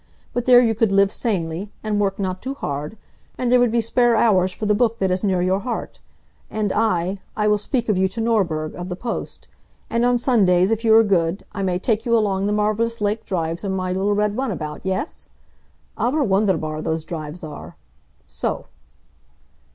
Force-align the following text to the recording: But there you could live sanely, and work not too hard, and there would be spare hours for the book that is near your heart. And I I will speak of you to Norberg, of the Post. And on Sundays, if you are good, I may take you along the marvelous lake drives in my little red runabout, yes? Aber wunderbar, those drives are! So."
But 0.33 0.45
there 0.45 0.61
you 0.63 0.73
could 0.73 0.91
live 0.91 1.11
sanely, 1.11 1.69
and 1.83 1.99
work 1.99 2.17
not 2.17 2.41
too 2.41 2.55
hard, 2.55 2.97
and 3.37 3.51
there 3.51 3.59
would 3.59 3.71
be 3.71 3.81
spare 3.81 4.15
hours 4.15 4.51
for 4.51 4.65
the 4.65 4.73
book 4.73 4.97
that 4.97 5.11
is 5.11 5.23
near 5.23 5.43
your 5.43 5.59
heart. 5.59 5.99
And 6.49 6.73
I 6.73 7.17
I 7.37 7.47
will 7.47 7.59
speak 7.59 7.87
of 7.87 7.99
you 7.99 8.07
to 8.07 8.19
Norberg, 8.19 8.73
of 8.73 8.89
the 8.89 8.95
Post. 8.95 9.47
And 9.91 10.03
on 10.03 10.17
Sundays, 10.17 10.71
if 10.71 10.83
you 10.83 10.95
are 10.95 11.03
good, 11.03 11.45
I 11.51 11.61
may 11.61 11.77
take 11.77 12.03
you 12.07 12.17
along 12.17 12.47
the 12.47 12.51
marvelous 12.51 12.99
lake 12.99 13.25
drives 13.25 13.63
in 13.63 13.73
my 13.73 13.91
little 13.91 14.15
red 14.15 14.35
runabout, 14.35 14.81
yes? 14.83 15.29
Aber 15.99 16.23
wunderbar, 16.23 16.81
those 16.81 17.05
drives 17.05 17.43
are! 17.43 17.75
So." 18.25 18.65